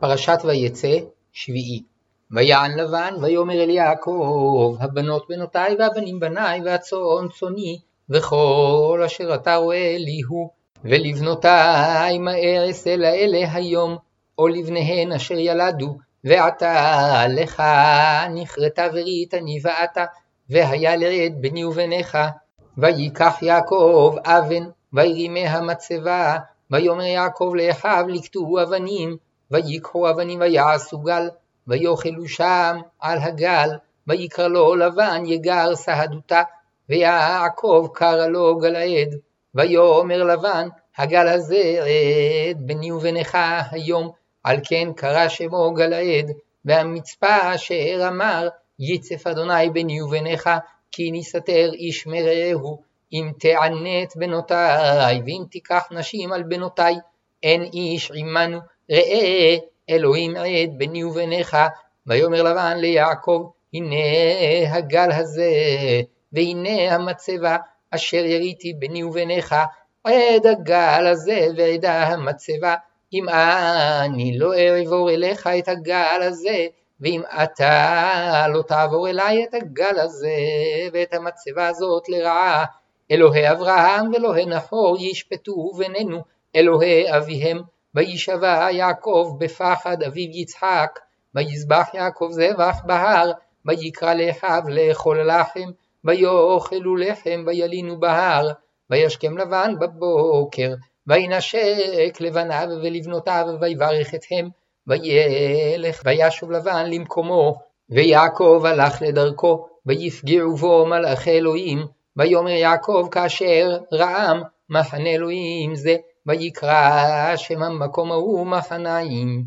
פרשת 0.00 0.38
ויצא, 0.44 0.98
שביעי. 1.32 1.82
ויען 2.30 2.78
לבן, 2.78 3.14
ויאמר 3.22 3.62
אל 3.62 3.70
יעקב, 3.70 4.76
הבנות 4.80 5.26
בנותיי 5.28 5.76
והבנים 5.78 6.20
בניי, 6.20 6.60
והצאן 6.64 7.28
צאני, 7.38 7.78
וכל 8.10 9.02
אשר 9.06 9.34
אתה 9.34 9.56
רואה 9.56 9.96
לי 9.98 10.20
הוא. 10.28 10.48
ולבנותיי 10.84 12.18
מה 12.18 12.32
אעשה 12.34 12.96
לאלה 12.96 13.52
היום, 13.52 13.96
או 14.38 14.48
לבניהן 14.48 15.12
אשר 15.12 15.38
ילדו, 15.38 15.98
ועתה 16.24 17.24
לך 17.28 17.62
נכרתה 18.34 18.88
ברית 18.88 19.34
אני 19.34 19.60
ואתה, 19.62 20.04
והיה 20.50 20.96
לרד 20.96 21.32
בני 21.40 21.64
ובניך. 21.64 22.18
ויקח 22.78 23.38
יעקב 23.42 24.16
אבן, 24.24 24.64
וירימי 24.92 25.46
המצבה, 25.46 26.36
ויאמר 26.70 27.02
יעקב 27.02 27.52
לאחיו 27.56 28.04
לקטו 28.08 28.62
אבנים, 28.62 29.16
ויקחו 29.50 30.10
אבנים 30.10 30.40
ויעשו 30.40 30.98
גל, 30.98 31.28
ויאכלו 31.66 32.28
שם 32.28 32.76
על 33.00 33.18
הגל, 33.18 33.70
ויקרא 34.06 34.48
לו 34.48 34.74
לבן 34.74 35.22
יגר 35.26 35.74
סהדותה, 35.74 36.42
ויעקב 36.88 37.88
קרא 37.94 38.26
לו 38.26 38.58
גלעד, 38.58 39.14
ויאמר 39.54 40.24
לבן 40.24 40.68
הגל 40.98 41.28
הזה 41.28 41.80
עד 42.50 42.66
בני 42.66 42.92
ובניך 42.92 43.38
היום, 43.70 44.10
על 44.44 44.56
כן 44.64 44.92
קרא 44.96 45.28
שמו 45.28 45.72
גלעד, 45.74 46.30
והמצפה 46.64 47.54
אשר 47.54 48.08
אמר 48.08 48.48
יצף 48.78 49.26
אדוני 49.26 49.70
בני 49.70 50.02
ובניך, 50.02 50.50
כי 50.92 51.10
נסתר 51.12 51.70
איש 51.72 52.06
מרעהו, 52.06 52.82
אם 53.12 53.30
תענת 53.38 54.16
בנותיי, 54.16 55.22
ואם 55.26 55.44
תיקח 55.50 55.88
נשים 55.90 56.32
על 56.32 56.42
בנותיי, 56.42 56.94
אין 57.42 57.62
איש 57.62 58.12
עמנו, 58.14 58.58
ראה 58.90 59.56
אלוהים 59.90 60.36
עד 60.36 60.78
ביני 60.78 61.04
וביניך, 61.04 61.56
ויאמר 62.06 62.42
לבן 62.42 62.76
ליעקב, 62.76 63.50
הנה 63.74 63.96
הגל 64.70 65.12
הזה, 65.12 65.50
והנה 66.32 66.94
המצבה 66.94 67.56
אשר 67.90 68.24
יריתי 68.24 68.72
ביני 68.72 69.04
וביניך, 69.04 69.54
עד 70.04 70.46
הגל 70.46 71.06
הזה 71.06 71.46
ועדה 71.56 72.02
המצבה, 72.02 72.74
אם 73.12 73.28
אני 73.28 74.38
לא 74.38 74.52
אעבור 74.54 75.10
אליך 75.10 75.46
את 75.46 75.68
הגל 75.68 76.20
הזה, 76.22 76.66
ואם 77.00 77.22
אתה 77.42 78.46
לא 78.48 78.62
תעבור 78.62 79.08
אליי 79.08 79.44
את 79.44 79.54
הגל 79.54 79.98
הזה 79.98 80.36
ואת 80.92 81.14
המצבה 81.14 81.68
הזאת 81.68 82.08
לרעה, 82.08 82.64
אלוהי 83.10 83.50
אברהם 83.50 84.12
ואלוהי 84.12 84.46
נחור 84.46 84.96
ישפטו 85.00 85.72
בינינו, 85.78 86.18
אלוהי 86.56 87.16
אביהם, 87.16 87.60
וישבע 87.94 88.68
יעקב 88.70 89.36
בפחד 89.38 90.02
אביו 90.02 90.30
יצחק, 90.30 90.98
ויזבח 91.34 91.88
יעקב 91.94 92.28
זבח 92.30 92.76
בהר, 92.84 93.32
ויקרא 93.66 94.14
לאחיו 94.14 94.62
לאכול 94.68 95.30
לחם, 95.30 95.70
ויאכלו 96.04 96.96
לחם 96.96 97.44
וילינו 97.46 98.00
בהר, 98.00 98.48
וישכם 98.90 99.38
לבן 99.38 99.74
בבוקר, 99.80 100.74
וינשק 101.06 102.20
לבניו 102.20 102.68
ולבנותיו, 102.82 103.46
ויברך 103.60 104.14
אתהם, 104.14 104.48
וילך 104.86 106.02
וישוב 106.04 106.50
לבן 106.50 106.90
למקומו, 106.90 107.58
ויעקב 107.90 108.62
הלך 108.64 109.02
לדרכו, 109.02 109.66
ויפגעו 109.86 110.56
בו 110.56 110.86
מלאכי 110.86 111.30
אלוהים, 111.30 111.78
ויאמר 112.16 112.50
יעקב 112.50 113.08
כאשר 113.10 113.78
רעם 113.92 114.42
מחנה 114.70 115.10
אלוהים 115.10 115.74
זה, 115.74 115.96
ויקרא 116.30 117.36
שם 117.36 117.62
המקום 117.62 118.12
ההוא 118.12 118.46
מחניים. 118.46 119.44